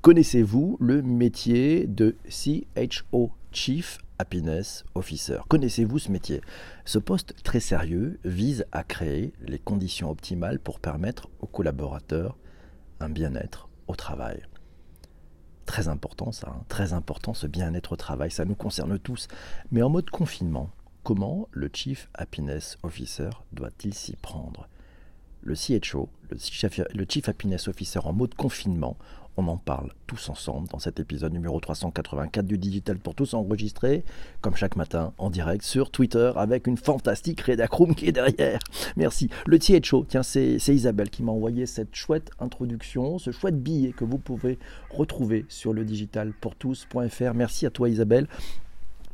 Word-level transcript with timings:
Connaissez-vous 0.00 0.76
le 0.78 1.02
métier 1.02 1.88
de 1.88 2.16
CHO, 2.28 3.32
Chief 3.50 3.98
Happiness 4.20 4.84
Officer? 4.94 5.38
Connaissez-vous 5.48 5.98
ce 5.98 6.12
métier? 6.12 6.40
Ce 6.84 7.00
poste 7.00 7.34
très 7.42 7.58
sérieux 7.58 8.20
vise 8.24 8.64
à 8.70 8.84
créer 8.84 9.32
les 9.40 9.58
conditions 9.58 10.08
optimales 10.08 10.60
pour 10.60 10.78
permettre 10.78 11.28
aux 11.40 11.48
collaborateurs 11.48 12.38
un 13.00 13.08
bien-être 13.08 13.68
au 13.88 13.96
travail. 13.96 14.40
Très 15.66 15.88
important 15.88 16.30
ça, 16.30 16.48
hein. 16.48 16.64
très 16.68 16.92
important 16.92 17.34
ce 17.34 17.48
bien-être 17.48 17.92
au 17.92 17.96
travail, 17.96 18.30
ça 18.30 18.44
nous 18.44 18.54
concerne 18.54 19.00
tous. 19.00 19.26
Mais 19.72 19.82
en 19.82 19.90
mode 19.90 20.10
confinement, 20.10 20.70
comment 21.02 21.48
le 21.50 21.68
Chief 21.72 22.08
Happiness 22.14 22.78
Officer 22.84 23.30
doit-il 23.52 23.94
s'y 23.94 24.14
prendre? 24.14 24.68
Le 25.42 25.54
CHO, 25.54 26.08
le 26.30 27.06
Chief 27.08 27.28
Happiness 27.28 27.68
Officer 27.68 28.00
en 28.04 28.12
mode 28.12 28.34
confinement, 28.34 28.96
on 29.40 29.46
en 29.46 29.56
parle 29.56 29.92
tous 30.08 30.30
ensemble 30.30 30.66
dans 30.66 30.80
cet 30.80 30.98
épisode 30.98 31.32
numéro 31.32 31.60
384 31.60 32.44
du 32.44 32.58
Digital 32.58 32.98
pour 32.98 33.14
tous 33.14 33.34
enregistré, 33.34 34.02
comme 34.40 34.56
chaque 34.56 34.74
matin, 34.74 35.12
en 35.16 35.30
direct 35.30 35.62
sur 35.62 35.92
Twitter 35.92 36.32
avec 36.34 36.66
une 36.66 36.76
fantastique 36.76 37.42
rédacroom 37.42 37.94
qui 37.94 38.08
est 38.08 38.12
derrière. 38.12 38.58
Merci. 38.96 39.30
Le 39.46 39.60
THO, 39.60 40.04
tiens, 40.08 40.24
c'est 40.24 40.58
Isabelle 40.66 41.08
qui 41.08 41.22
m'a 41.22 41.30
envoyé 41.30 41.66
cette 41.66 41.94
chouette 41.94 42.32
introduction, 42.40 43.18
ce 43.18 43.30
chouette 43.30 43.62
billet 43.62 43.92
que 43.92 44.04
vous 44.04 44.18
pouvez 44.18 44.58
retrouver 44.90 45.46
sur 45.48 45.72
le 45.72 45.84
digitalpourtous.fr. 45.84 47.34
Merci 47.34 47.64
à 47.64 47.70
toi 47.70 47.88
Isabelle. 47.88 48.26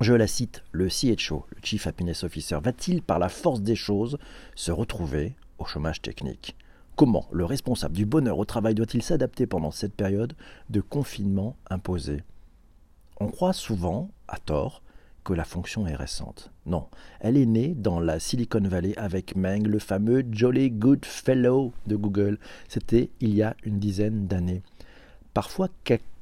Je 0.00 0.14
la 0.14 0.26
cite, 0.26 0.64
le 0.72 0.88
CHO, 0.88 1.44
le 1.50 1.58
Chief 1.62 1.86
Happiness 1.86 2.24
Officer, 2.24 2.58
va-t-il 2.62 3.02
par 3.02 3.18
la 3.18 3.28
force 3.28 3.60
des 3.60 3.76
choses 3.76 4.18
se 4.54 4.72
retrouver 4.72 5.34
chômage 5.64 6.02
technique 6.02 6.56
Comment 6.96 7.26
le 7.32 7.44
responsable 7.44 7.96
du 7.96 8.06
bonheur 8.06 8.38
au 8.38 8.44
travail 8.44 8.74
doit-il 8.74 9.02
s'adapter 9.02 9.46
pendant 9.46 9.72
cette 9.72 9.94
période 9.94 10.34
de 10.70 10.80
confinement 10.80 11.56
imposé? 11.68 12.22
On 13.18 13.28
croit 13.28 13.52
souvent, 13.52 14.10
à 14.28 14.38
tort, 14.38 14.80
que 15.24 15.32
la 15.32 15.44
fonction 15.44 15.88
est 15.88 15.96
récente. 15.96 16.52
Non, 16.66 16.86
elle 17.18 17.36
est 17.36 17.46
née 17.46 17.74
dans 17.74 17.98
la 17.98 18.20
Silicon 18.20 18.60
Valley 18.60 18.96
avec 18.96 19.34
Meng, 19.34 19.66
le 19.66 19.78
fameux 19.80 20.24
Jolly 20.30 20.70
Good 20.70 21.04
Fellow 21.04 21.72
de 21.86 21.96
Google. 21.96 22.38
C'était 22.68 23.10
il 23.20 23.34
y 23.34 23.42
a 23.42 23.56
une 23.64 23.80
dizaine 23.80 24.28
d'années. 24.28 24.62
Parfois 25.32 25.68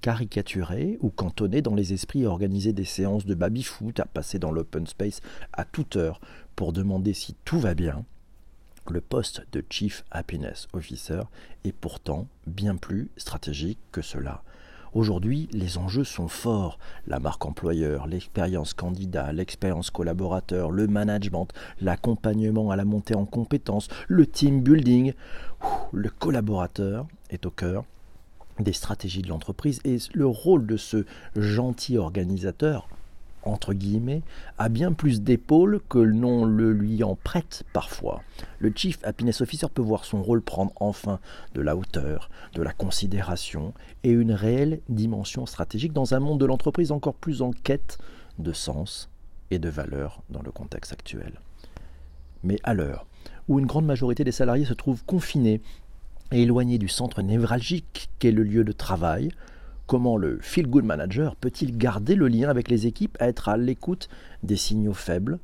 caricaturé 0.00 0.98
ou 1.00 1.10
cantonné 1.10 1.60
dans 1.60 1.74
les 1.74 1.92
esprits 1.92 2.24
à 2.24 2.30
organiser 2.30 2.72
des 2.72 2.84
séances 2.84 3.26
de 3.26 3.34
baby-foot, 3.34 4.00
à 4.00 4.06
passer 4.06 4.38
dans 4.38 4.52
l'open 4.52 4.86
space 4.86 5.20
à 5.52 5.64
toute 5.64 5.96
heure 5.96 6.20
pour 6.56 6.72
demander 6.72 7.12
si 7.12 7.34
tout 7.44 7.58
va 7.58 7.74
bien, 7.74 8.04
le 8.90 9.00
poste 9.00 9.42
de 9.52 9.64
Chief 9.68 10.04
Happiness 10.10 10.68
Officer 10.72 11.22
est 11.64 11.72
pourtant 11.72 12.26
bien 12.46 12.76
plus 12.76 13.10
stratégique 13.16 13.78
que 13.92 14.02
cela. 14.02 14.42
Aujourd'hui, 14.94 15.48
les 15.52 15.78
enjeux 15.78 16.04
sont 16.04 16.28
forts. 16.28 16.78
La 17.06 17.18
marque 17.18 17.46
employeur, 17.46 18.06
l'expérience 18.06 18.74
candidat, 18.74 19.32
l'expérience 19.32 19.90
collaborateur, 19.90 20.70
le 20.70 20.86
management, 20.86 21.48
l'accompagnement 21.80 22.70
à 22.70 22.76
la 22.76 22.84
montée 22.84 23.14
en 23.14 23.24
compétences, 23.24 23.88
le 24.08 24.26
team 24.26 24.60
building. 24.60 25.14
Le 25.92 26.10
collaborateur 26.10 27.06
est 27.30 27.46
au 27.46 27.50
cœur 27.50 27.84
des 28.58 28.74
stratégies 28.74 29.22
de 29.22 29.28
l'entreprise 29.28 29.80
et 29.84 29.96
le 30.12 30.26
rôle 30.26 30.66
de 30.66 30.76
ce 30.76 31.06
gentil 31.36 31.96
organisateur 31.96 32.86
entre 33.44 33.74
guillemets, 33.74 34.22
a 34.58 34.68
bien 34.68 34.92
plus 34.92 35.22
d'épaules 35.22 35.80
que 35.88 35.98
l'on 35.98 36.44
le 36.44 36.72
lui 36.72 37.02
en 37.02 37.16
prête 37.16 37.64
parfois. 37.72 38.22
Le 38.58 38.72
Chief 38.74 38.98
Happiness 39.02 39.40
Officer 39.40 39.66
peut 39.72 39.82
voir 39.82 40.04
son 40.04 40.22
rôle 40.22 40.42
prendre 40.42 40.72
enfin 40.80 41.18
de 41.54 41.60
la 41.60 41.76
hauteur, 41.76 42.30
de 42.54 42.62
la 42.62 42.72
considération 42.72 43.74
et 44.04 44.10
une 44.10 44.32
réelle 44.32 44.80
dimension 44.88 45.46
stratégique 45.46 45.92
dans 45.92 46.14
un 46.14 46.20
monde 46.20 46.40
de 46.40 46.46
l'entreprise 46.46 46.92
encore 46.92 47.14
plus 47.14 47.42
en 47.42 47.50
quête 47.52 47.98
de 48.38 48.52
sens 48.52 49.10
et 49.50 49.58
de 49.58 49.68
valeur 49.68 50.22
dans 50.30 50.42
le 50.42 50.50
contexte 50.50 50.92
actuel. 50.92 51.40
Mais 52.42 52.58
à 52.64 52.74
l'heure 52.74 53.06
où 53.48 53.58
une 53.58 53.66
grande 53.66 53.86
majorité 53.86 54.24
des 54.24 54.32
salariés 54.32 54.64
se 54.64 54.74
trouvent 54.74 55.04
confinés 55.04 55.60
et 56.30 56.42
éloignés 56.42 56.78
du 56.78 56.88
centre 56.88 57.22
névralgique 57.22 58.08
qu'est 58.18 58.32
le 58.32 58.42
lieu 58.42 58.64
de 58.64 58.72
travail, 58.72 59.30
Comment 59.86 60.16
le 60.16 60.38
Feel 60.40 60.68
Good 60.68 60.84
Manager 60.84 61.36
peut-il 61.36 61.76
garder 61.76 62.14
le 62.14 62.28
lien 62.28 62.48
avec 62.48 62.68
les 62.68 62.86
équipes, 62.86 63.18
être 63.20 63.48
à 63.48 63.56
l'écoute 63.56 64.08
des 64.42 64.56
signaux 64.56 64.94
faibles 64.94 65.38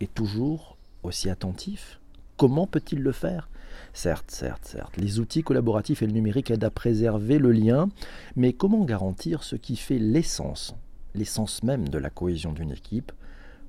et 0.00 0.06
toujours 0.06 0.76
aussi 1.02 1.30
attentif? 1.30 2.00
Comment 2.36 2.66
peut-il 2.66 3.00
le 3.00 3.12
faire? 3.12 3.48
Certes, 3.92 4.30
certes, 4.30 4.64
certes, 4.64 4.96
les 4.96 5.20
outils 5.20 5.42
collaboratifs 5.42 6.02
et 6.02 6.06
le 6.06 6.12
numérique 6.12 6.50
aident 6.50 6.64
à 6.64 6.70
préserver 6.70 7.38
le 7.38 7.52
lien, 7.52 7.88
mais 8.34 8.52
comment 8.52 8.84
garantir 8.84 9.42
ce 9.42 9.56
qui 9.56 9.76
fait 9.76 9.98
l'essence, 9.98 10.74
l'essence 11.14 11.62
même 11.62 11.88
de 11.88 11.98
la 11.98 12.10
cohésion 12.10 12.52
d'une 12.52 12.72
équipe? 12.72 13.12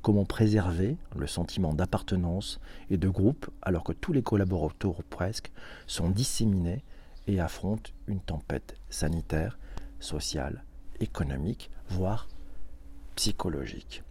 Comment 0.01 0.25
préserver 0.25 0.97
le 1.15 1.27
sentiment 1.27 1.73
d'appartenance 1.73 2.59
et 2.89 2.97
de 2.97 3.07
groupe 3.07 3.49
alors 3.61 3.83
que 3.83 3.93
tous 3.93 4.13
les 4.13 4.23
collaborateurs 4.23 5.03
presque 5.09 5.51
sont 5.87 6.09
disséminés 6.09 6.83
et 7.27 7.39
affrontent 7.39 7.91
une 8.07 8.19
tempête 8.19 8.75
sanitaire? 8.89 9.57
Sociale, 10.03 10.63
économique, 10.99 11.71
voire 11.89 12.27
psychologique. 13.15 14.03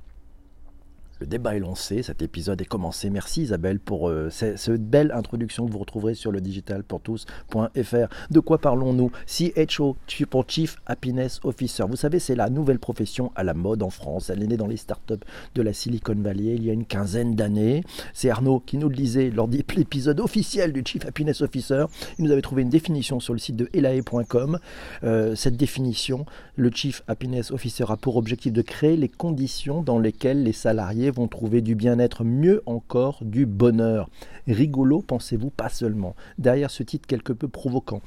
Le 1.23 1.27
débat 1.29 1.55
est 1.55 1.61
lancé, 1.61 2.03
cet 2.03 2.21
épisode 2.21 2.61
est 2.63 2.65
commencé. 2.65 3.09
Merci 3.09 3.43
Isabelle 3.43 3.79
pour 3.79 4.09
euh, 4.09 4.29
cette, 4.29 4.91
belle 4.91 5.13
introduction 5.13 5.65
que 5.65 5.71
vous 5.71 5.79
retrouverez 5.79 6.15
sur 6.15 6.33
le 6.33 6.41
digitalpourtous.fr. 6.41 8.09
De 8.33 8.41
quoi 8.41 8.59
parlons-nous? 8.59 9.13
CHO 9.29 9.97
pour 10.29 10.45
Chief 10.49 10.79
Happiness 10.85 11.39
Officer. 11.45 11.85
Vous 11.89 11.95
savez, 11.95 12.19
c'est 12.19 12.35
la 12.35 12.51
nouvelle 12.51 12.81
profession 12.81 13.31
à 13.37 13.45
la 13.45 13.55
mode 13.55 13.85
en 13.85 13.91
France. 13.91 14.31
Elle 14.31 14.43
est 14.43 14.49
née 14.49 14.57
dans 14.57 14.67
les 14.67 14.77
startups 14.77 15.15
de 15.55 15.63
la 15.63 15.73
Silicon 15.73 16.17
Valley 16.17 16.57
il 16.57 16.65
y 16.65 16.71
a 16.71 16.73
une 16.73 16.87
quinzaine 16.87 17.37
d'années. 17.37 17.85
C'est 18.15 18.29
Arnaud 18.29 18.59
qui 18.59 18.77
nous 18.77 18.89
le 18.89 18.97
disait 18.97 19.31
lors 19.31 19.47
de 19.47 19.63
l'épisode 19.77 20.19
officiel 20.19 20.73
du 20.73 20.83
Chief 20.85 21.07
Happiness 21.07 21.41
Officer. 21.41 21.85
Il 22.19 22.25
nous 22.25 22.33
avait 22.33 22.43
trouvé 22.43 22.63
une 22.63 22.69
définition 22.69 23.21
sur 23.21 23.33
le 23.33 23.39
site 23.39 23.55
de 23.55 23.71
elae.com. 23.75 24.59
Euh, 25.05 25.37
cette 25.37 25.57
définition, 25.57 26.27
le 26.57 26.73
Chief 26.75 27.05
Happiness 27.07 27.53
Officer 27.53 27.85
a 27.91 27.97
pour 27.97 28.17
objectif 28.17 28.53
de 28.53 28.63
créer 28.63 28.97
les 28.97 29.09
conditions 29.09 29.83
dans 29.83 30.01
lesquelles 30.01 30.43
les 30.43 30.53
salariés 30.53 31.12
vont 31.13 31.29
trouver 31.29 31.61
du 31.61 31.75
bien-être, 31.75 32.25
mieux 32.25 32.63
encore 32.67 33.19
du 33.23 33.47
bonheur. 33.47 34.11
Rigolo, 34.47 35.03
pensez-vous, 35.03 35.51
pas 35.51 35.69
seulement. 35.69 36.17
Derrière 36.39 36.71
ce 36.71 36.83
titre 36.83 37.07
quelque 37.07 37.33
peu 37.33 37.49
provoquant, 37.49 38.03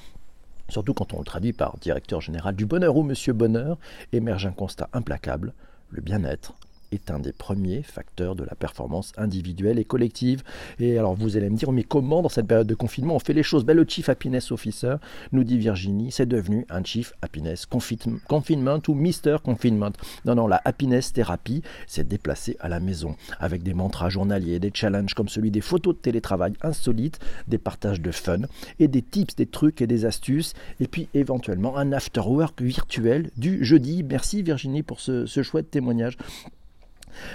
surtout 0.70 0.94
quand 0.94 1.14
on 1.14 1.20
le 1.20 1.26
traduit 1.26 1.54
par 1.54 1.78
directeur 1.78 2.22
général 2.22 2.56
du 2.56 2.66
bonheur 2.66 2.98
ou 2.98 3.04
monsieur 3.04 3.34
bonheur, 3.34 3.78
émerge 4.12 4.46
un 4.46 4.52
constat 4.52 4.90
implacable, 4.94 5.54
le 5.90 6.02
bien-être 6.02 6.56
est 6.96 7.12
un 7.12 7.20
des 7.20 7.32
premiers 7.32 7.84
facteurs 7.84 8.36
de 8.36 8.44
la 8.44 8.56
performance 8.56 9.14
individuelle 9.18 9.78
et 9.80 9.86
collective. 9.86 10.44
Et 10.80 10.98
alors 10.98 11.14
vous 11.14 11.38
allez 11.38 11.50
me 11.50 11.58
dire, 11.58 11.72
mais 11.72 11.84
comment 11.84 12.22
dans 12.22 12.30
cette 12.30 12.48
période 12.48 12.68
de 12.68 12.76
confinement 12.76 13.16
on 13.16 13.20
fait 13.20 13.34
les 13.34 13.44
choses? 13.44 13.64
Ben, 13.66 13.76
Le 13.76 13.86
Chief 13.88 14.10
Happiness 14.10 14.52
Officer, 14.52 14.96
nous 15.32 15.44
dit 15.44 15.58
Virginie, 15.58 16.12
c'est 16.12 16.26
devenu 16.26 16.66
un 16.70 16.84
Chief 16.84 17.14
Happiness 17.22 17.66
Confinement 17.66 18.80
ou 18.88 18.94
Mister 18.94 19.38
Confinement. 19.44 19.92
Non, 20.26 20.36
non, 20.36 20.48
la 20.48 20.62
Happiness 20.66 21.14
Thérapie 21.14 21.62
s'est 21.88 22.04
déplacée 22.04 22.58
à 22.60 22.70
la 22.70 22.80
maison 22.80 23.16
avec 23.40 23.62
des 23.64 23.74
mantras 23.74 24.10
journaliers, 24.10 24.60
des 24.60 24.72
challenges 24.74 25.14
comme 25.14 25.30
celui 25.30 25.52
des 25.52 25.62
photos 25.62 25.96
de 25.96 26.00
télétravail 26.00 26.54
insolites, 26.62 27.20
des 27.48 27.58
partages 27.58 28.02
de 28.02 28.12
fun 28.12 28.42
et 28.80 28.88
des 28.88 29.02
tips, 29.02 29.36
des 29.36 29.46
trucs 29.46 29.82
et 29.82 29.88
des 29.88 30.06
astuces, 30.06 30.54
et 30.80 30.88
puis 30.88 31.10
éventuellement 31.14 31.78
un 31.78 31.92
after-work 31.92 32.62
virtuel 32.62 33.30
du 33.38 33.64
jeudi. 33.64 34.04
Merci 34.04 34.42
Virginie 34.42 34.84
pour 34.84 35.00
ce, 35.00 35.26
ce 35.26 35.44
chouette 35.44 35.70
témoignage. 35.70 36.18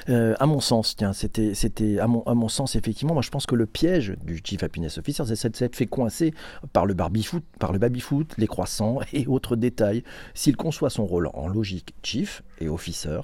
Euh, 0.08 0.34
à 0.38 0.46
mon 0.46 0.60
sens, 0.60 0.96
tiens, 0.96 1.12
c'était, 1.12 1.54
c'était 1.54 1.98
à 1.98 2.06
mon, 2.06 2.22
à 2.22 2.34
mon 2.34 2.48
sens 2.48 2.76
effectivement, 2.76 3.14
moi 3.14 3.22
je 3.22 3.30
pense 3.30 3.46
que 3.46 3.54
le 3.54 3.66
piège 3.66 4.14
du 4.24 4.40
Chief 4.42 4.62
Happiness 4.62 4.98
Officer, 4.98 5.24
c'est 5.26 5.36
cette 5.36 5.76
fait 5.76 5.86
coincer 5.86 6.32
par 6.72 6.86
le 6.86 6.94
baby-foot, 6.94 7.44
par 7.58 7.72
le 7.72 7.78
baby-foot, 7.78 8.34
les 8.38 8.46
croissants 8.46 8.98
et 9.12 9.26
autres 9.26 9.56
détails. 9.56 10.02
S'il 10.34 10.56
conçoit 10.56 10.90
son 10.90 11.06
rôle 11.06 11.28
en 11.34 11.48
logique 11.48 11.94
Chief 12.02 12.42
et 12.60 12.68
Officer, 12.68 13.20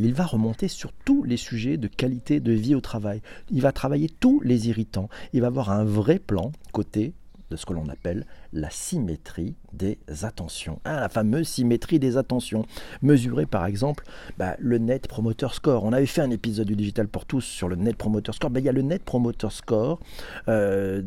il 0.00 0.14
va 0.14 0.24
remonter 0.24 0.68
sur 0.68 0.92
tous 1.04 1.22
les 1.22 1.36
sujets 1.36 1.76
de 1.76 1.86
qualité 1.86 2.40
de 2.40 2.52
vie 2.52 2.74
au 2.74 2.80
travail. 2.80 3.22
Il 3.50 3.62
va 3.62 3.72
travailler 3.72 4.08
tous 4.08 4.40
les 4.40 4.68
irritants. 4.68 5.08
Il 5.32 5.42
va 5.42 5.48
avoir 5.48 5.70
un 5.70 5.84
vrai 5.84 6.18
plan 6.18 6.50
côté 6.72 7.14
de 7.50 7.56
ce 7.56 7.66
que 7.66 7.72
l'on 7.72 7.88
appelle 7.88 8.26
la 8.54 8.70
symétrie 8.70 9.56
des 9.72 9.98
attentions. 10.22 10.80
Ah, 10.84 11.00
la 11.00 11.08
fameuse 11.08 11.48
symétrie 11.48 11.98
des 11.98 12.16
attentions. 12.16 12.64
Mesurer 13.02 13.46
par 13.46 13.66
exemple 13.66 14.04
bah, 14.38 14.54
le 14.60 14.78
Net 14.78 15.08
Promoter 15.08 15.48
Score. 15.52 15.84
On 15.84 15.92
avait 15.92 16.06
fait 16.06 16.20
un 16.20 16.30
épisode 16.30 16.68
du 16.68 16.76
Digital 16.76 17.08
pour 17.08 17.26
tous 17.26 17.40
sur 17.40 17.68
le 17.68 17.76
Net 17.76 17.96
Promoter 17.96 18.32
Score. 18.32 18.50
Bah, 18.50 18.60
il 18.60 18.66
y 18.66 18.68
a 18.68 18.72
le 18.72 18.82
Net 18.82 19.02
Promoter 19.02 19.48
Score 19.50 19.98
euh, 20.48 21.02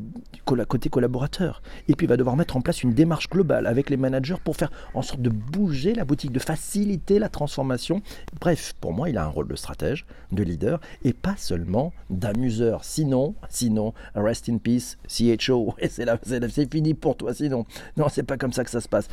côté 0.45 0.89
collaborateur. 0.89 1.61
Et 1.87 1.95
puis 1.95 2.05
il 2.05 2.09
va 2.09 2.17
devoir 2.17 2.35
mettre 2.35 2.57
en 2.57 2.61
place 2.61 2.83
une 2.83 2.93
démarche 2.93 3.29
globale 3.29 3.65
avec 3.65 3.89
les 3.89 3.97
managers 3.97 4.35
pour 4.43 4.57
faire 4.57 4.71
en 4.93 5.01
sorte 5.01 5.21
de 5.21 5.29
bouger 5.29 5.93
la 5.93 6.03
boutique, 6.03 6.33
de 6.33 6.39
faciliter 6.39 7.19
la 7.19 7.29
transformation. 7.29 8.01
Bref, 8.41 8.73
pour 8.81 8.91
moi, 8.91 9.09
il 9.09 9.17
a 9.17 9.23
un 9.23 9.29
rôle 9.29 9.47
de 9.47 9.55
stratège, 9.55 10.05
de 10.33 10.43
leader 10.43 10.81
et 11.03 11.13
pas 11.13 11.35
seulement 11.37 11.93
d'amuseur. 12.09 12.83
Sinon, 12.83 13.35
sinon, 13.49 13.93
rest 14.15 14.49
in 14.49 14.57
peace, 14.57 14.97
CHO, 15.07 15.75
c'est 15.89 16.73
fini 16.73 16.93
pour 16.93 17.15
toi 17.15 17.33
Non, 17.97 18.09
c'est 18.09 18.23
pas 18.23 18.37
comme 18.37 18.53
ça 18.53 18.63
que 18.63 18.69
ça 18.69 18.81
se 18.81 18.87
passe. 18.87 19.07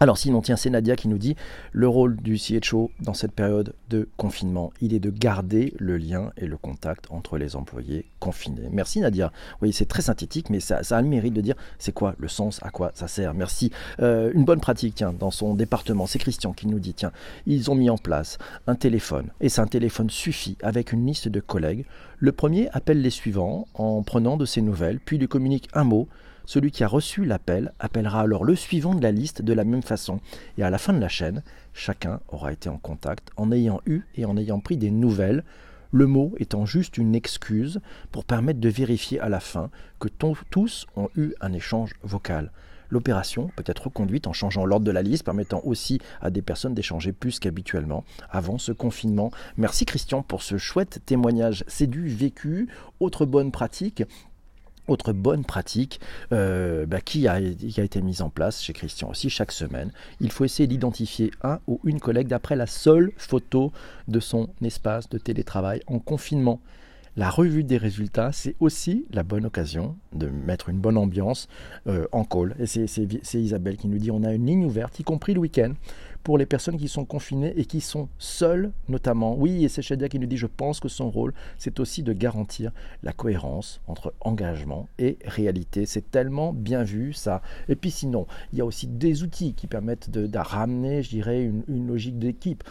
Alors 0.00 0.16
sinon, 0.16 0.42
tiens, 0.42 0.54
c'est 0.54 0.70
Nadia 0.70 0.94
qui 0.94 1.08
nous 1.08 1.18
dit 1.18 1.34
le 1.72 1.88
rôle 1.88 2.16
du 2.18 2.38
CHO 2.38 2.92
dans 3.00 3.14
cette 3.14 3.32
période 3.32 3.74
de 3.90 4.08
confinement, 4.16 4.72
il 4.80 4.94
est 4.94 5.00
de 5.00 5.10
garder 5.10 5.74
le 5.76 5.96
lien 5.96 6.30
et 6.36 6.46
le 6.46 6.56
contact 6.56 7.06
entre 7.10 7.36
les 7.36 7.56
employés 7.56 8.06
confinés. 8.20 8.68
Merci 8.70 9.00
Nadia. 9.00 9.32
Oui, 9.60 9.72
c'est 9.72 9.86
très 9.86 10.02
synthétique, 10.02 10.50
mais 10.50 10.60
ça, 10.60 10.82
a 10.88 11.02
le 11.02 11.08
mérite 11.08 11.34
de 11.34 11.40
dire 11.40 11.56
c'est 11.80 11.90
quoi 11.90 12.14
le 12.18 12.28
sens, 12.28 12.60
à 12.62 12.70
quoi 12.70 12.92
ça 12.94 13.08
sert. 13.08 13.34
Merci. 13.34 13.72
Euh, 13.98 14.30
une 14.34 14.44
bonne 14.44 14.60
pratique, 14.60 14.94
tiens, 14.94 15.12
dans 15.12 15.32
son 15.32 15.54
département, 15.54 16.06
c'est 16.06 16.20
Christian 16.20 16.52
qui 16.52 16.68
nous 16.68 16.78
dit 16.78 16.94
tiens, 16.94 17.10
ils 17.46 17.68
ont 17.68 17.74
mis 17.74 17.90
en 17.90 17.98
place 17.98 18.38
un 18.68 18.76
téléphone, 18.76 19.30
et 19.40 19.48
c'est 19.48 19.62
un 19.62 19.66
téléphone 19.66 20.10
suffit 20.10 20.56
avec 20.62 20.92
une 20.92 21.04
liste 21.04 21.26
de 21.26 21.40
collègues. 21.40 21.86
Le 22.20 22.30
premier 22.30 22.68
appelle 22.70 23.02
les 23.02 23.10
suivants 23.10 23.66
en 23.74 24.04
prenant 24.04 24.36
de 24.36 24.44
ses 24.44 24.60
nouvelles, 24.60 25.00
puis 25.00 25.18
lui 25.18 25.26
communique 25.26 25.68
un 25.72 25.82
mot 25.82 26.06
celui 26.48 26.70
qui 26.70 26.82
a 26.82 26.88
reçu 26.88 27.26
l'appel 27.26 27.74
appellera 27.78 28.22
alors 28.22 28.42
le 28.42 28.56
suivant 28.56 28.94
de 28.94 29.02
la 29.02 29.12
liste 29.12 29.42
de 29.42 29.52
la 29.52 29.64
même 29.64 29.82
façon. 29.82 30.18
Et 30.56 30.62
à 30.62 30.70
la 30.70 30.78
fin 30.78 30.94
de 30.94 30.98
la 30.98 31.08
chaîne, 31.08 31.42
chacun 31.74 32.20
aura 32.28 32.54
été 32.54 32.70
en 32.70 32.78
contact 32.78 33.28
en 33.36 33.52
ayant 33.52 33.82
eu 33.84 34.00
et 34.16 34.24
en 34.24 34.34
ayant 34.38 34.58
pris 34.58 34.78
des 34.78 34.90
nouvelles 34.90 35.44
le 35.92 36.06
mot 36.06 36.34
étant 36.38 36.64
juste 36.64 36.96
une 36.96 37.14
excuse 37.14 37.80
pour 38.12 38.24
permettre 38.24 38.60
de 38.60 38.68
vérifier 38.70 39.20
à 39.20 39.28
la 39.28 39.40
fin 39.40 39.68
que 40.00 40.08
tous 40.08 40.86
ont 40.96 41.10
eu 41.16 41.34
un 41.42 41.52
échange 41.52 41.92
vocal. 42.02 42.50
L'opération 42.90 43.50
peut 43.54 43.64
être 43.66 43.84
reconduite 43.84 44.26
en 44.26 44.32
changeant 44.32 44.64
l'ordre 44.64 44.86
de 44.86 44.90
la 44.90 45.02
liste, 45.02 45.24
permettant 45.24 45.60
aussi 45.64 46.00
à 46.20 46.30
des 46.30 46.40
personnes 46.40 46.74
d'échanger 46.74 47.12
plus 47.12 47.38
qu'habituellement 47.38 48.04
avant 48.30 48.56
ce 48.56 48.72
confinement. 48.72 49.30
Merci 49.56 49.84
Christian 49.84 50.22
pour 50.22 50.42
ce 50.42 50.56
chouette 50.56 51.00
témoignage. 51.04 51.64
C'est 51.68 51.86
du 51.86 52.08
vécu. 52.08 52.68
Autre 53.00 53.26
bonne 53.26 53.52
pratique, 53.52 54.02
autre 54.88 55.12
bonne 55.12 55.44
pratique 55.44 56.00
euh, 56.32 56.86
bah, 56.86 57.00
qui, 57.00 57.28
a, 57.28 57.38
été 57.40 58.00
mise 58.02 58.22
en 58.22 58.30
place 58.30 58.62
chez 58.62 58.72
Christian 58.72 59.10
aussi 59.10 59.30
chaque 59.30 59.52
semaine. 59.52 59.92
Il 60.20 60.30
faut 60.30 60.44
essayer 60.44 60.66
d'identifier 60.66 61.30
un 61.42 61.60
ou 61.66 61.80
une 61.84 62.00
collègue 62.00 62.28
d'après 62.28 62.56
la 62.56 62.66
seule 62.66 63.12
photo 63.16 63.72
de 64.08 64.20
son 64.20 64.48
espace 64.62 65.08
de 65.08 65.18
télétravail 65.18 65.82
en 65.86 65.98
confinement. 65.98 66.60
La 67.18 67.30
revue 67.30 67.64
des 67.64 67.78
résultats, 67.78 68.30
c'est 68.30 68.54
aussi 68.60 69.04
la 69.10 69.24
bonne 69.24 69.44
occasion 69.44 69.96
de 70.12 70.28
mettre 70.28 70.68
une 70.68 70.78
bonne 70.78 70.96
ambiance 70.96 71.48
euh, 71.88 72.06
en 72.12 72.22
call. 72.22 72.54
Et 72.60 72.66
c'est 72.66 73.42
Isabelle 73.42 73.76
qui 73.76 73.88
nous 73.88 73.98
dit 73.98 74.12
on 74.12 74.22
a 74.22 74.32
une 74.32 74.46
ligne 74.46 74.64
ouverte, 74.64 75.00
y 75.00 75.02
compris 75.02 75.34
le 75.34 75.40
week-end, 75.40 75.72
pour 76.22 76.38
les 76.38 76.46
personnes 76.46 76.76
qui 76.76 76.86
sont 76.86 77.04
confinées 77.04 77.54
et 77.56 77.64
qui 77.64 77.80
sont 77.80 78.08
seules 78.18 78.70
notamment. 78.88 79.34
Oui, 79.36 79.64
et 79.64 79.68
c'est 79.68 79.82
Shadia 79.82 80.08
qui 80.08 80.20
nous 80.20 80.28
dit, 80.28 80.36
je 80.36 80.46
pense 80.46 80.78
que 80.78 80.86
son 80.86 81.10
rôle, 81.10 81.34
c'est 81.58 81.80
aussi 81.80 82.04
de 82.04 82.12
garantir 82.12 82.70
la 83.02 83.12
cohérence 83.12 83.80
entre 83.88 84.14
engagement 84.20 84.88
et 85.00 85.18
réalité. 85.24 85.86
C'est 85.86 86.12
tellement 86.12 86.52
bien 86.52 86.84
vu 86.84 87.14
ça. 87.14 87.42
Et 87.68 87.74
puis 87.74 87.90
sinon, 87.90 88.28
il 88.52 88.60
y 88.60 88.62
a 88.62 88.64
aussi 88.64 88.86
des 88.86 89.24
outils 89.24 89.54
qui 89.54 89.66
permettent 89.66 90.08
de, 90.08 90.38
ramener, 90.38 91.02
je 91.02 91.10
dirais, 91.10 91.42
une 91.42 91.88
logique 91.88 92.20
d'équipe 92.20 92.62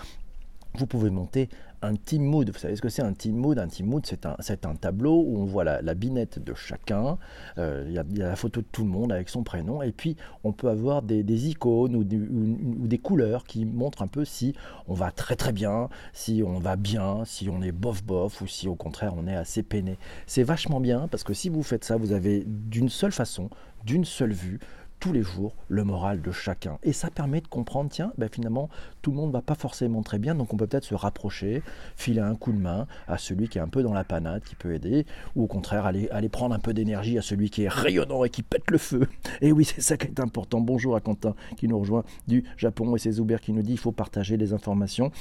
vous 0.77 0.87
pouvez 0.87 1.09
monter 1.09 1.49
un 1.81 1.95
team 1.95 2.23
mood. 2.23 2.49
Vous 2.49 2.59
savez 2.59 2.75
ce 2.75 2.81
que 2.81 2.89
c'est 2.89 3.01
un 3.01 3.13
team 3.13 3.35
mood? 3.35 3.59
Un 3.59 3.67
team 3.67 3.87
mood, 3.87 4.05
c'est 4.05 4.25
un, 4.25 4.35
un, 4.37 4.75
tableau 4.75 5.23
où 5.25 5.37
on 5.37 5.45
voit 5.45 5.63
la, 5.63 5.93
binette 5.93 6.39
de 6.43 6.53
chacun, 6.53 7.17
euh, 7.57 7.85
il 7.87 7.93
y, 7.93 8.21
a 8.21 8.29
la 8.29 8.35
photo 8.35 8.61
de 8.61 8.67
tout 8.71 8.83
le 8.83 8.89
monde 8.89 9.11
avec 9.11 9.29
son 9.29 9.43
prénom, 9.43 9.81
et 9.81 9.91
puis 9.91 10.15
on 10.43 10.51
peut 10.51 10.69
avoir 10.69 11.01
des, 11.01 11.49
icônes 11.49 11.95
ou, 11.95 12.03
des 12.03 12.97
couleurs 12.97 13.43
qui 13.43 13.65
montrent 13.65 14.01
un 14.01 14.07
peu 14.07 14.25
si 14.25 14.53
on 14.87 14.93
va 14.93 15.11
très 15.11 15.35
très 15.35 15.51
bien, 15.51 15.89
si 16.13 16.43
on 16.45 16.59
va 16.59 16.75
bien, 16.75 17.25
si 17.25 17.49
on 17.49 17.61
est 17.61 17.71
bof 17.71 18.03
bof, 18.03 18.41
ou 18.41 18.47
si 18.47 18.67
au 18.67 18.75
contraire 18.75 19.13
on 19.17 19.27
est 19.27 19.35
assez 19.35 19.63
peiné. 19.63 19.97
C'est 20.25 20.43
vachement 20.43 20.79
bien 20.79 21.07
parce 21.07 21.23
que 21.23 21.33
si 21.33 21.49
vous 21.49 21.63
faites 21.63 21.83
ça, 21.83 21.97
vous 21.97 22.11
avez 22.11 22.43
d'une 22.45 22.89
seule 22.89 23.11
façon, 23.11 23.49
d'une 23.85 24.05
seule 24.05 24.33
vue, 24.33 24.59
tous 24.99 25.13
les 25.13 25.23
jours 25.23 25.53
le 25.67 25.83
moral 25.83 26.21
de 26.21 26.31
chacun. 26.31 26.77
Et 26.83 26.93
ça 26.93 27.09
permet 27.09 27.41
de 27.41 27.47
comprendre, 27.47 27.89
tiens, 27.89 28.11
ben 28.17 28.29
finalement, 28.29 28.69
tout 29.01 29.11
le 29.11 29.17
monde 29.17 29.29
ne 29.29 29.33
va 29.33 29.41
pas 29.41 29.55
forcément 29.55 30.01
très 30.03 30.19
bien, 30.19 30.35
donc 30.35 30.53
on 30.53 30.57
peut 30.57 30.67
peut-être 30.67 30.83
se 30.83 30.95
rapprocher, 30.95 31.63
filer 31.95 32.21
un 32.21 32.35
coup 32.35 32.51
de 32.51 32.57
main 32.57 32.87
à 33.07 33.17
celui 33.17 33.47
qui 33.47 33.57
est 33.57 33.61
un 33.61 33.67
peu 33.67 33.83
dans 33.83 33.93
la 33.93 34.03
panade, 34.03 34.43
qui 34.43 34.55
peut 34.55 34.73
aider, 34.73 35.05
ou 35.35 35.43
au 35.43 35.47
contraire 35.47 35.85
aller, 35.85 36.09
prendre 36.29 36.53
un 36.53 36.59
peu 36.59 36.73
d'énergie 36.73 37.17
à 37.17 37.21
celui 37.21 37.49
qui 37.49 37.63
est 37.63 37.69
rayonnant 37.69 38.23
et 38.23 38.29
qui 38.29 38.43
pète 38.43 38.69
le 38.69 38.77
feu. 38.77 39.07
Et 39.41 39.51
oui, 39.51 39.65
c'est 39.65 39.81
ça 39.81 39.97
qui 39.97 40.07
est 40.07 40.19
important. 40.19 40.59
Bonjour 40.59 40.95
à 40.95 40.99
Quentin 40.99 41.35
qui 41.55 41.67
nous 41.67 41.79
rejoint 41.79 42.03
du 42.27 42.43
Japon 42.57 42.95
et 42.95 42.99
c'est 42.99 43.11
Zuber 43.13 43.37
qui 43.41 43.53
nous 43.53 43.61
dit 43.61 43.73
il 43.73 43.79
faut 43.79 43.91
partager 43.91 44.37
les 44.37 44.53
informations. 44.53 45.11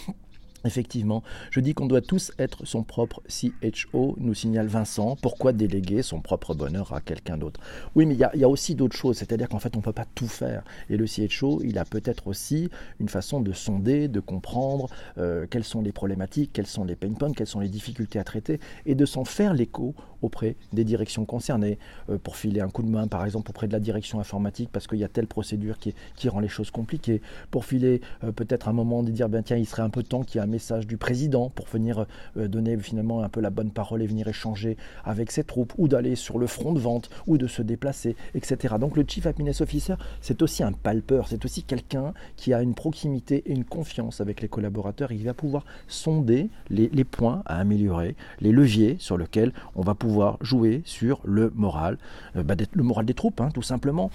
Effectivement, 0.67 1.23
je 1.51 1.61
dis 1.61 1.75
qu'on 1.75 1.87
doit 1.87 2.01
tous 2.01 2.33
être 2.39 2.67
son 2.67 2.83
propre 2.83 3.23
CHO, 3.29 4.17
nous 4.19 4.35
signale 4.35 4.67
Vincent. 4.67 5.17
Pourquoi 5.23 5.53
déléguer 5.53 6.03
son 6.03 6.21
propre 6.21 6.55
bonheur 6.55 6.93
à 6.93 7.01
quelqu'un 7.01 7.37
d'autre? 7.37 7.61
Oui, 7.95 8.05
mais 8.07 8.15
il 8.15 8.21
y, 8.41 8.45
a 8.45 8.49
aussi 8.49 8.75
d'autres 8.75 8.97
choses, 8.97 9.19
c'est-à-dire 9.19 9.49
qu'en 9.49 9.59
fait, 9.59 9.77
on 9.77 9.79
ne 9.79 9.85
peut 9.85 9.93
pas 9.93 10.07
tout 10.15 10.29
faire. 10.29 10.65
Et 10.91 10.97
le 10.97 11.07
CHO, 11.07 11.63
il 11.65 11.79
a 11.79 11.85
peut-être 11.85 12.27
aussi 12.27 12.69
une 13.01 13.09
façon 13.09 13.41
de 13.41 13.53
sonder, 13.53 14.09
de 14.09 14.21
comprendre 14.21 14.89
euh, 15.19 15.47
quelles 15.49 15.65
sont 15.65 15.81
les 15.81 15.93
problématiques, 15.93 16.53
quels 16.53 16.67
sont 16.67 16.85
les 16.85 16.97
pain 16.97 17.13
points, 17.13 17.33
quelles 17.33 17.47
sont 17.47 17.61
les 17.61 17.69
difficultés 17.69 18.19
à 18.19 18.25
traiter, 18.25 18.61
et 18.85 18.95
de 18.95 19.07
s'en 19.07 19.25
faire 19.25 19.55
l'écho 19.55 19.95
auprès 20.23 20.57
des 20.73 20.85
directions 20.85 21.25
concernées, 21.25 21.79
euh, 22.11 22.19
pour 22.19 22.37
filer 22.37 22.61
un 22.61 22.69
coup 22.69 22.83
de 22.83 22.89
main, 22.89 23.07
par 23.07 23.25
exemple, 23.25 23.51
auprès 23.51 23.69
de 23.69 23.73
la 23.73 23.81
direction 23.81 24.21
informatique, 24.21 24.71
parce 24.73 24.87
qu'il 24.87 24.99
y 24.99 25.05
a 25.05 25.09
telle 25.09 25.27
procédure 25.27 25.79
qui, 25.79 25.95
rend 26.29 26.41
les 26.41 26.49
choses 26.49 26.73
compliquées, 26.73 27.21
pour 27.51 27.65
filer 27.65 28.01
euh, 28.25 28.33
peut-être 28.33 28.69
un 28.69 28.73
moment 28.73 29.03
de 29.03 29.11
dire, 29.11 29.29
ben 29.29 29.43
tiens, 29.43 29.57
il 29.57 29.67
serait 29.67 29.83
un 29.83 29.91
peu 29.91 30.03
temps 30.03 30.23
qu'il 30.23 30.41
y 30.41 30.45
ait 30.45 30.47
un 30.47 30.51
message 30.57 30.87
du 30.87 30.97
président 30.97 31.51
pour 31.51 31.67
venir 31.67 32.07
euh, 32.39 32.49
donner 32.49 32.79
finalement 32.79 33.23
un 33.23 33.29
peu 33.29 33.43
la 33.43 33.51
bonne 33.51 33.71
parole 33.71 34.01
et 34.01 34.07
venir 34.07 34.27
échanger 34.27 34.79
avec 35.05 35.31
ses 35.31 35.45
troupes, 35.45 35.75
ou 35.77 35.87
d'aller 35.87 36.17
sur 36.17 36.39
le 36.39 36.47
front 36.47 36.73
de 36.73 36.79
vente, 36.81 37.11
ou 37.27 37.37
de 37.37 37.47
se 37.47 37.61
déplacer, 37.61 38.17
etc. 38.35 38.77
Donc 38.81 38.97
le 38.97 39.05
Chief 39.07 39.27
Happiness 39.27 39.61
Officer, 39.61 39.97
c'est 40.23 40.41
aussi 40.41 40.63
un 40.63 40.73
palpeur, 40.73 41.29
c'est 41.29 41.45
aussi 41.45 41.63
quelqu'un 41.63 42.15
qui 42.37 42.55
a 42.55 42.63
une 42.63 42.75
proximité 42.75 43.43
et 43.45 43.53
une 43.53 43.65
confiance 43.65 44.23
avec 44.23 44.41
les 44.41 44.49
collaborateurs, 44.49 45.13
il 45.13 45.25
va 45.25 45.35
pouvoir 45.35 45.67
sonder 45.89 46.49
les, 46.71 46.89
les 46.89 47.05
points 47.05 47.43
à 47.45 47.61
améliorer, 47.61 48.17
les 48.41 48.53
leviers 48.53 48.97
sur 48.99 49.19
lesquels 49.19 49.53
on 49.75 49.83
va 49.83 49.95
pouvoir 49.95 50.39
jouer 50.41 50.81
sur 50.87 51.21
le 51.25 51.53
moral, 51.55 51.99
euh, 52.37 52.43
bah, 52.43 52.55
le 52.73 52.83
moral 52.83 53.05
des 53.05 53.15
troupes, 53.15 53.43
hein, 53.43 53.51
tout 53.53 53.61
simplement. 53.61 54.11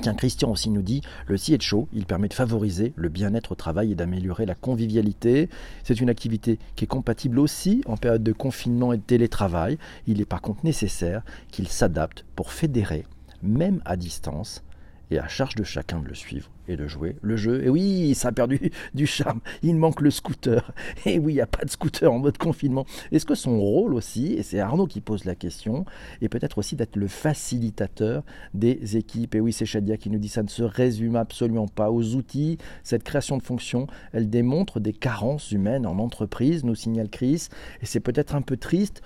Tiens, 0.00 0.14
Christian 0.14 0.50
aussi 0.50 0.70
nous 0.70 0.82
dit, 0.82 1.02
le 1.26 1.36
CHO, 1.36 1.88
il 1.92 2.06
permet 2.06 2.28
de 2.28 2.34
favoriser 2.34 2.92
le 2.94 3.08
bien-être 3.08 3.52
au 3.52 3.54
travail 3.56 3.90
et 3.90 3.94
d'améliorer 3.96 4.46
la 4.46 4.54
convivialité. 4.54 5.48
C'est 5.82 6.00
une 6.00 6.08
activité 6.08 6.58
qui 6.76 6.84
est 6.84 6.88
compatible 6.88 7.40
aussi 7.40 7.82
en 7.86 7.96
période 7.96 8.22
de 8.22 8.32
confinement 8.32 8.92
et 8.92 8.98
de 8.98 9.02
télétravail. 9.02 9.76
Il 10.06 10.20
est 10.20 10.24
par 10.24 10.40
contre 10.40 10.64
nécessaire 10.64 11.22
qu'il 11.50 11.66
s'adapte 11.66 12.24
pour 12.36 12.52
fédérer, 12.52 13.06
même 13.42 13.82
à 13.84 13.96
distance, 13.96 14.62
et 15.10 15.18
à 15.18 15.28
charge 15.28 15.54
de 15.54 15.64
chacun 15.64 16.00
de 16.00 16.08
le 16.08 16.14
suivre 16.14 16.50
et 16.68 16.76
de 16.76 16.86
jouer 16.86 17.16
le 17.22 17.36
jeu. 17.36 17.64
Et 17.64 17.70
oui, 17.70 18.14
ça 18.14 18.28
a 18.28 18.32
perdu 18.32 18.70
du 18.94 19.06
charme. 19.06 19.40
Il 19.62 19.76
manque 19.76 20.00
le 20.00 20.10
scooter. 20.10 20.72
Et 21.06 21.18
oui, 21.18 21.32
il 21.32 21.36
n'y 21.36 21.40
a 21.40 21.46
pas 21.46 21.64
de 21.64 21.70
scooter 21.70 22.12
en 22.12 22.18
mode 22.18 22.36
confinement. 22.36 22.84
Est-ce 23.10 23.24
que 23.24 23.34
son 23.34 23.58
rôle 23.58 23.94
aussi, 23.94 24.34
et 24.34 24.42
c'est 24.42 24.60
Arnaud 24.60 24.86
qui 24.86 25.00
pose 25.00 25.24
la 25.24 25.34
question, 25.34 25.84
est 26.20 26.28
peut-être 26.28 26.58
aussi 26.58 26.76
d'être 26.76 26.96
le 26.96 27.08
facilitateur 27.08 28.22
des 28.54 28.96
équipes? 28.96 29.34
Et 29.34 29.40
oui, 29.40 29.52
c'est 29.52 29.64
Shadia 29.64 29.96
qui 29.96 30.10
nous 30.10 30.18
dit 30.18 30.28
ça 30.28 30.42
ne 30.42 30.48
se 30.48 30.62
résume 30.62 31.16
absolument 31.16 31.68
pas 31.68 31.90
aux 31.90 32.14
outils. 32.14 32.58
Cette 32.82 33.02
création 33.02 33.38
de 33.38 33.42
fonction, 33.42 33.86
elle 34.12 34.28
démontre 34.28 34.80
des 34.80 34.92
carences 34.92 35.52
humaines 35.52 35.86
en 35.86 35.98
entreprise, 35.98 36.64
nous 36.64 36.74
signale 36.74 37.08
Chris. 37.08 37.48
Et 37.80 37.86
c'est 37.86 38.00
peut-être 38.00 38.34
un 38.34 38.42
peu 38.42 38.56
triste. 38.56 39.02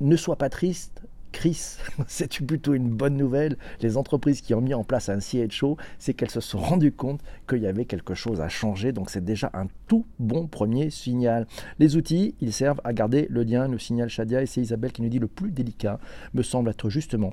Ne 0.00 0.16
sois 0.16 0.36
pas 0.36 0.48
triste, 0.48 1.02
Chris, 1.32 1.76
c'est 2.06 2.40
plutôt 2.40 2.74
une 2.74 2.90
bonne 2.90 3.16
nouvelle. 3.16 3.56
Les 3.80 3.96
entreprises 3.96 4.40
qui 4.40 4.54
ont 4.54 4.60
mis 4.60 4.74
en 4.74 4.84
place 4.84 5.08
un 5.08 5.20
CHO, 5.20 5.76
c'est 5.98 6.14
qu'elles 6.14 6.30
se 6.30 6.40
sont 6.40 6.58
rendues 6.58 6.92
compte 6.92 7.20
qu'il 7.48 7.58
y 7.58 7.66
avait 7.66 7.84
quelque 7.84 8.14
chose 8.14 8.40
à 8.40 8.48
changer. 8.48 8.92
Donc 8.92 9.10
c'est 9.10 9.24
déjà 9.24 9.50
un 9.54 9.66
tout 9.86 10.06
bon 10.18 10.46
premier 10.46 10.90
signal. 10.90 11.46
Les 11.78 11.96
outils, 11.96 12.34
ils 12.40 12.52
servent 12.52 12.80
à 12.84 12.92
garder 12.92 13.26
le 13.30 13.42
lien, 13.42 13.68
nous 13.68 13.78
signale 13.78 14.08
Shadia, 14.08 14.42
et 14.42 14.46
c'est 14.46 14.60
Isabelle 14.60 14.92
qui 14.92 15.02
nous 15.02 15.08
dit 15.08 15.18
le 15.18 15.28
plus 15.28 15.50
délicat 15.50 15.98
me 16.34 16.42
semble 16.42 16.70
être 16.70 16.90
justement 16.90 17.32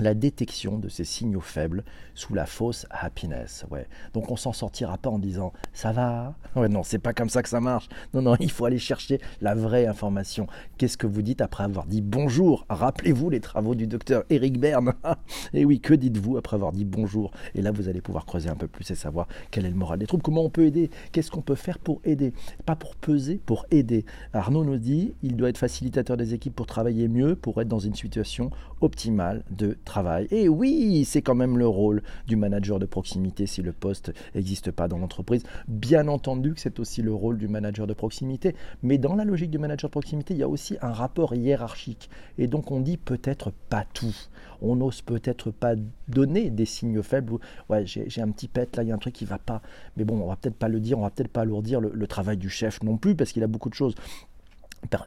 la 0.00 0.14
détection 0.14 0.78
de 0.78 0.88
ces 0.88 1.04
signaux 1.04 1.40
faibles 1.40 1.84
sous 2.14 2.34
la 2.34 2.46
fausse 2.46 2.86
happiness. 2.90 3.64
Ouais. 3.70 3.86
Donc 4.14 4.30
on 4.30 4.36
s'en 4.36 4.52
sortira 4.52 4.98
pas 4.98 5.10
en 5.10 5.18
disant 5.18 5.52
ça 5.72 5.92
va? 5.92 6.34
Ouais, 6.56 6.68
non, 6.68 6.82
c'est 6.82 6.98
pas 6.98 7.12
comme 7.12 7.28
ça 7.28 7.42
que 7.42 7.48
ça 7.48 7.60
marche. 7.60 7.88
Non, 8.14 8.22
non, 8.22 8.36
il 8.40 8.50
faut 8.50 8.64
aller 8.64 8.78
chercher 8.78 9.20
la 9.40 9.54
vraie 9.54 9.86
information. 9.86 10.46
Qu'est-ce 10.78 10.96
que 10.96 11.06
vous 11.06 11.22
dites 11.22 11.40
après 11.40 11.64
avoir 11.64 11.86
dit 11.86 12.00
bonjour? 12.00 12.66
Rappelez-vous 12.68 13.30
les 13.30 13.40
travaux 13.40 13.74
du 13.74 13.86
docteur 13.86 14.24
Eric 14.30 14.58
Berne. 14.58 14.94
et 15.54 15.64
oui, 15.64 15.80
que 15.80 15.94
dites-vous 15.94 16.36
après 16.36 16.56
avoir 16.56 16.72
dit 16.72 16.84
bonjour? 16.84 17.30
Et 17.54 17.62
là, 17.62 17.70
vous 17.70 17.88
allez 17.88 18.00
pouvoir 18.00 18.26
creuser 18.26 18.48
un 18.48 18.56
peu 18.56 18.68
plus 18.68 18.90
et 18.90 18.94
savoir 18.94 19.28
quel 19.50 19.66
est 19.66 19.70
le 19.70 19.76
moral 19.76 19.98
des 19.98 20.06
troupes, 20.06 20.22
comment 20.22 20.44
on 20.44 20.50
peut 20.50 20.64
aider, 20.64 20.90
qu'est-ce 21.12 21.30
qu'on 21.30 21.42
peut 21.42 21.54
faire 21.54 21.78
pour 21.78 22.00
aider, 22.04 22.32
pas 22.64 22.76
pour 22.76 22.96
peser, 22.96 23.40
pour 23.44 23.66
aider. 23.70 24.04
Arnaud 24.32 24.64
nous 24.64 24.78
dit 24.78 25.12
il 25.22 25.36
doit 25.36 25.50
être 25.50 25.58
facilitateur 25.58 26.16
des 26.16 26.34
équipes 26.34 26.54
pour 26.54 26.66
travailler 26.66 27.08
mieux, 27.08 27.36
pour 27.36 27.60
être 27.60 27.68
dans 27.68 27.78
une 27.78 27.94
situation 27.94 28.50
optimale 28.80 29.44
de 29.50 29.76
travail 29.84 29.89
Et 30.30 30.48
oui, 30.48 31.04
c'est 31.04 31.22
quand 31.22 31.34
même 31.34 31.58
le 31.58 31.66
rôle 31.66 32.02
du 32.26 32.36
manager 32.36 32.78
de 32.78 32.86
proximité 32.86 33.46
si 33.46 33.62
le 33.62 33.72
poste 33.72 34.12
n'existe 34.34 34.70
pas 34.70 34.88
dans 34.88 34.98
l'entreprise. 34.98 35.42
Bien 35.68 36.08
entendu 36.08 36.54
que 36.54 36.60
c'est 36.60 36.78
aussi 36.80 37.02
le 37.02 37.12
rôle 37.12 37.38
du 37.38 37.48
manager 37.48 37.86
de 37.86 37.94
proximité, 37.94 38.54
mais 38.82 38.98
dans 38.98 39.14
la 39.14 39.24
logique 39.24 39.50
du 39.50 39.58
manager 39.58 39.88
de 39.88 39.92
proximité, 39.92 40.34
il 40.34 40.40
y 40.40 40.42
a 40.42 40.48
aussi 40.48 40.76
un 40.80 40.92
rapport 40.92 41.34
hiérarchique. 41.34 42.08
Et 42.38 42.46
donc 42.46 42.70
on 42.70 42.80
dit 42.80 42.96
peut-être 42.96 43.52
pas 43.68 43.84
tout. 43.92 44.14
On 44.62 44.76
n'ose 44.76 45.02
peut-être 45.02 45.50
pas 45.50 45.74
donner 46.08 46.50
des 46.50 46.66
signes 46.66 47.02
faibles. 47.02 47.38
Ouais, 47.68 47.84
j'ai 47.86 48.22
un 48.22 48.30
petit 48.30 48.48
pet 48.48 48.76
là, 48.76 48.82
il 48.82 48.90
y 48.90 48.92
a 48.92 48.94
un 48.94 48.98
truc 48.98 49.14
qui 49.14 49.24
va 49.24 49.38
pas. 49.38 49.62
Mais 49.96 50.04
bon, 50.04 50.20
on 50.20 50.28
va 50.28 50.36
peut-être 50.36 50.56
pas 50.56 50.68
le 50.68 50.80
dire, 50.80 50.98
on 50.98 51.02
va 51.02 51.10
peut-être 51.10 51.32
pas 51.32 51.42
alourdir 51.42 51.80
le, 51.80 51.90
le 51.92 52.06
travail 52.06 52.36
du 52.36 52.48
chef 52.48 52.82
non 52.82 52.96
plus 52.96 53.14
parce 53.14 53.32
qu'il 53.32 53.42
a 53.42 53.46
beaucoup 53.46 53.70
de 53.70 53.74
choses. 53.74 53.94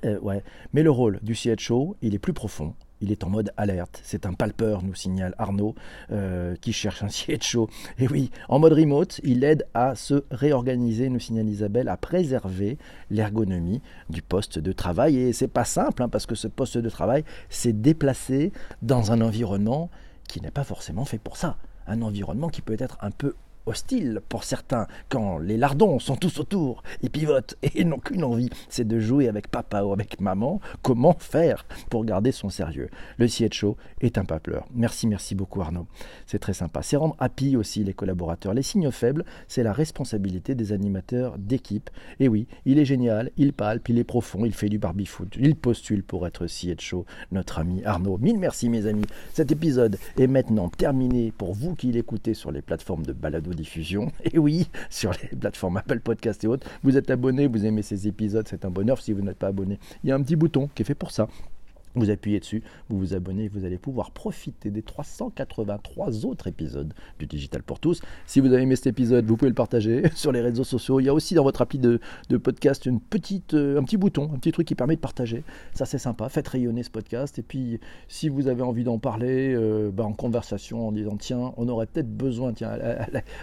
Euh, 0.06 0.20
ouais. 0.20 0.44
Mais 0.74 0.84
le 0.84 0.92
rôle 0.92 1.20
du 1.22 1.36
CHO, 1.36 1.96
il 2.02 2.14
est 2.14 2.20
plus 2.20 2.34
profond. 2.34 2.74
Il 3.04 3.12
est 3.12 3.26
en 3.26 3.30
mode 3.30 3.52
alerte. 3.58 4.00
C'est 4.06 4.26
un 4.26 4.32
palpeur, 4.32 4.82
nous 4.82 4.96
signale 4.96 5.36
Arnaud, 5.38 5.76
euh, 6.14 6.56
qui 6.62 6.72
cherche 6.72 7.04
un 7.04 7.10
CHO. 7.10 7.70
Et 8.00 8.08
oui, 8.08 8.32
en 8.48 8.60
mode 8.60 8.72
remote, 8.72 9.20
il 9.26 9.44
aide 9.44 9.68
à 9.74 9.94
se 9.96 10.24
réorganiser, 10.32 11.10
nous 11.10 11.20
signale 11.20 11.50
Isabelle, 11.50 11.90
à 11.90 11.98
préserver 11.98 12.78
l'ergonomie 13.12 13.82
du 14.10 14.22
poste 14.22 14.58
de 14.58 14.72
travail. 14.72 15.18
Et 15.18 15.34
c'est 15.34 15.50
pas 15.50 15.66
simple, 15.66 16.02
hein, 16.02 16.08
parce 16.08 16.26
que 16.26 16.36
ce 16.36 16.48
poste 16.48 16.78
de 16.78 16.90
travail 16.90 17.26
s'est 17.50 17.74
déplacé 17.74 18.54
dans 18.82 19.12
un 19.12 19.20
environnement 19.20 19.90
qui 20.30 20.40
n'est 20.40 20.50
pas 20.50 20.64
forcément 20.64 21.04
fait 21.04 21.20
pour 21.20 21.36
ça. 21.36 21.58
Un 21.88 22.04
environnement 22.04 22.48
qui 22.48 22.62
peut 22.62 22.78
être 22.80 22.98
un 23.02 23.12
peu 23.12 23.36
hostile 23.66 24.22
pour 24.30 24.44
certains 24.44 24.88
quand 25.10 25.38
les 25.38 25.58
lardons 25.58 26.00
sont 26.00 26.16
tous 26.16 26.40
autour 26.40 26.84
et 27.02 27.10
pivotent 27.10 27.56
et 27.62 27.84
n'ont 27.84 28.00
qu'une 28.00 28.24
envie, 28.24 28.50
c'est 28.70 28.88
de 28.88 29.00
jouer 29.00 29.28
avec 29.28 29.48
papa 29.48 29.84
ou 29.84 29.94
avec 29.94 30.20
maman. 30.20 30.60
Comment 30.82 31.16
faire 31.20 31.66
pour 31.90 32.06
garder 32.06 32.32
son 32.32 32.50
sérieux? 32.50 32.90
Le 33.18 33.28
CHO 33.28 33.78
est 34.02 34.18
un 34.18 34.26
papleur. 34.26 34.66
Merci, 34.74 35.08
merci 35.08 35.36
beaucoup 35.36 35.62
Arnaud. 35.62 35.88
C'est 36.26 36.40
très 36.40 36.54
sympa. 36.54 36.82
C'est 36.82 36.98
rendre 36.98 37.16
happy 37.20 37.56
aussi 37.56 37.84
les 37.84 37.94
collaborateurs. 37.94 38.54
Les 38.54 38.64
signes 38.64 38.92
faibles, 38.92 39.26
c'est 39.48 39.64
la 39.64 39.74
responsabilité 39.74 40.56
des 40.56 40.72
animateurs 40.72 41.38
d'équipe. 41.38 41.90
Et 42.20 42.28
oui, 42.28 42.48
il 42.66 42.80
est 42.80 42.86
génial, 42.86 43.32
il 43.38 43.54
palpe, 43.54 43.90
il 43.90 44.00
est 44.00 44.04
profond, 44.04 44.46
il 44.46 44.54
fait 44.54 44.70
du 44.70 44.80
baby-foot, 44.80 45.36
il 45.40 45.56
postule 45.56 46.04
pour 46.04 46.28
être 46.28 46.48
CHO, 46.48 47.06
notre 47.32 47.60
ami 47.60 47.84
Arnaud. 47.84 48.18
Mille 48.18 48.40
merci 48.40 48.70
mes 48.70 48.88
amis. 48.88 49.06
Cet 49.34 49.52
épisode 49.52 49.98
est 50.18 50.28
maintenant 50.28 50.70
terminé 50.70 51.32
pour 51.38 51.54
vous 51.54 51.76
qui 51.76 51.92
l'écoutez 51.92 52.34
sur 52.34 52.52
les 52.52 52.62
plateformes 52.62 53.06
de 53.06 53.14
balado 53.14 53.53
diffusion. 53.54 54.12
Et 54.24 54.38
oui, 54.38 54.68
sur 54.90 55.12
les 55.12 55.38
plateformes 55.38 55.78
Apple 55.78 56.00
Podcast 56.00 56.44
et 56.44 56.48
autres, 56.48 56.68
vous 56.84 56.98
êtes 56.98 57.10
abonné, 57.12 57.48
vous 57.48 57.66
aimez 57.66 57.82
ces 57.82 58.08
épisodes, 58.08 58.48
c'est 58.48 58.66
un 58.66 58.70
bonheur. 58.70 59.02
Si 59.02 59.14
vous 59.14 59.22
n'êtes 59.22 59.38
pas 59.38 59.48
abonné, 59.48 59.80
il 60.04 60.10
y 60.10 60.12
a 60.12 60.16
un 60.16 60.22
petit 60.22 60.36
bouton 60.36 60.70
qui 60.74 60.82
est 60.82 60.86
fait 60.86 60.96
pour 60.96 61.12
ça. 61.12 61.28
Vous 61.96 62.10
appuyez 62.10 62.40
dessus, 62.40 62.64
vous 62.90 62.98
vous 62.98 63.14
abonnez, 63.14 63.48
vous 63.48 63.66
allez 63.66 63.78
pouvoir 63.78 64.12
profiter 64.12 64.72
des 64.72 64.82
383 64.82 66.26
autres 66.26 66.48
épisodes 66.48 66.92
du 67.20 67.28
Digital 67.28 67.62
pour 67.62 67.80
tous. 67.80 68.02
Si 68.26 68.40
vous 68.40 68.52
avez 68.52 68.64
aimé 68.64 68.76
cet 68.76 68.88
épisode, 68.88 69.26
vous 69.26 69.38
pouvez 69.38 69.50
le 69.50 69.56
partager 69.56 70.04
sur 70.16 70.32
les 70.32 70.42
réseaux 70.42 70.64
sociaux. 70.64 71.00
Il 71.00 71.06
y 71.06 71.10
a 71.10 71.14
aussi 71.14 71.36
dans 71.36 71.44
votre 71.44 71.62
appli 71.62 71.78
de, 71.78 72.00
podcast 72.42 72.88
une 72.88 73.00
petite, 73.00 73.54
euh, 73.54 73.80
un 73.80 73.84
petit 73.84 73.98
bouton, 73.98 74.32
un 74.34 74.40
petit 74.40 74.52
truc 74.52 74.68
qui 74.68 74.74
permet 74.74 74.96
de 74.96 75.02
partager. 75.02 75.44
Ça 75.74 75.86
c'est 75.86 76.00
sympa, 76.00 76.30
faites 76.30 76.48
rayonner 76.48 76.82
ce 76.82 76.90
podcast. 76.90 77.38
Et 77.38 77.44
puis 77.44 77.80
si 78.08 78.28
vous 78.28 78.48
avez 78.48 78.64
envie 78.64 78.84
d'en 78.84 78.98
parler 78.98 79.54
euh, 79.54 79.92
bah, 79.92 80.04
en 80.04 80.14
conversation 80.14 80.88
en 80.88 80.92
disant 80.92 81.16
tiens, 81.18 81.54
on 81.58 81.70
aurait 81.70 81.86
peut-être 81.86 82.12
besoin, 82.12 82.54
tiens, 82.54 82.72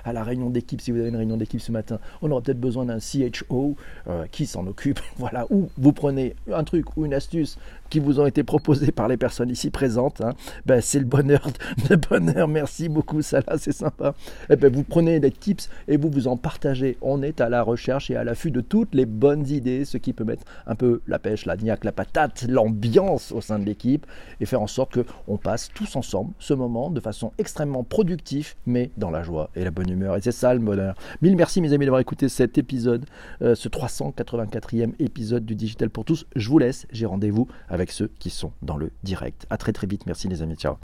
à, 0.05 0.13
la, 0.13 0.25
réunion 0.25 0.51
d'équipe, 0.51 0.81
si 0.81 0.91
vous 0.91 0.99
avez 0.99 1.11
une 1.11 1.17
réunion 1.17 1.37
d'équipe 1.37 1.61
ce 1.61 1.71
matin, 1.71 2.01
on 2.21 2.31
aurait 2.33 2.43
peut-être 2.43 2.61
besoin 2.61 2.85
d'un 2.85 2.99
CHO 2.99 3.77
euh, 4.09 4.27
qui 4.27 4.47
s'en 4.47 4.67
occupe. 4.67 4.99
voilà, 5.19 5.47
ou 5.51 5.69
vous 5.79 5.93
prenez 5.93 6.35
un 6.53 6.65
truc 6.65 6.97
ou 6.97 7.07
une 7.07 7.15
astuce 7.15 7.59
qui 7.91 7.99
vous 7.99 8.21
ont 8.21 8.27
été 8.27 8.45
proposés 8.45 8.93
par 8.93 9.09
les 9.09 9.17
personnes 9.17 9.51
ici 9.51 9.71
présentes. 9.71 10.21
Hein. 10.21 10.35
Ben, 10.65 10.81
c'est 10.81 11.01
le 11.01 11.05
bonheur, 11.05 11.47
le 11.91 11.97
bonheur. 12.11 12.49
Merci 12.49 12.89
beaucoup, 12.89 13.21
là, 13.33 13.43
c'est 13.59 13.73
sympa. 13.73 14.15
Et 14.49 14.55
eh 14.55 14.57
ben, 14.57 14.73
vous 14.73 14.85
prenez 14.85 15.21
des 15.21 15.31
tips 15.31 15.69
et 15.89 15.97
vous 15.97 16.09
vous 16.09 16.29
en 16.29 16.37
partagez. 16.37 16.97
On 17.03 17.23
est 17.23 17.41
à 17.41 17.49
la 17.49 17.63
recherche 17.63 18.11
et 18.11 18.17
à 18.17 18.25
l'affût 18.25 18.51
de 18.51 18.61
toutes 18.61 18.95
les 18.95 19.07
bonnes 19.07 19.47
idées, 19.49 19.85
ce 19.85 19.99
qui 19.99 20.13
peut 20.13 20.25
mettre 20.25 20.45
un 20.67 20.75
peu 20.75 21.03
la 21.07 21.19
pêche, 21.19 21.45
la 21.47 21.57
niaque, 21.57 21.85
la 21.85 21.93
patate, 21.93 22.47
l'ambiance 22.49 23.33
au 23.33 23.41
sein 23.41 23.59
de 23.59 23.65
l'équipe 23.65 24.07
et 24.41 24.47
faire 24.47 24.63
en 24.63 24.67
sorte 24.67 25.03
qu'on 25.03 25.37
passe 25.37 25.71
tous 25.75 25.97
ensemble 25.97 26.33
ce 26.39 26.55
moment 26.55 26.91
de 26.91 27.01
façon 27.01 27.33
extrêmement 27.39 27.83
productive, 27.83 28.55
mais 28.67 28.91
dans 28.97 29.11
la 29.11 29.23
joie 29.23 29.51
et 29.57 29.65
la 29.65 29.71
bonne 29.71 29.91
humeur. 29.91 30.17
Et 30.17 30.21
c'est 30.21 30.33
ça 30.33 30.55
le 30.55 30.61
bonheur. 30.61 30.95
Mille 31.23 31.37
merci 31.37 31.61
mes 31.61 31.73
amis 31.73 31.87
d'avoir 31.87 32.01
écouté 32.01 32.29
cet 32.29 32.57
épisode, 32.57 33.05
euh, 33.43 33.55
ce 33.55 33.69
384e 33.69 34.93
épisode 35.01 35.45
du 35.45 35.55
Digital 35.55 35.91
pour 35.91 36.05
tous. 36.05 36.27
Je 36.37 36.49
vous 36.49 36.59
laisse, 36.59 36.87
j'ai 36.93 37.07
rendez-vous 37.07 37.49
avec 37.69 37.80
avec 37.81 37.93
ceux 37.93 38.09
qui 38.19 38.31
sont 38.31 38.53
dans 38.63 38.77
le 38.77 38.93
direct. 39.03 39.47
À 39.51 39.57
très 39.57 39.73
très 39.73 39.87
vite. 39.87 40.07
Merci 40.07 40.29
les 40.29 40.43
amis. 40.43 40.57
Ciao. 40.57 40.77